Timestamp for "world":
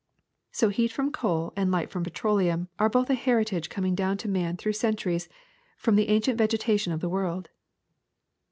7.09-7.49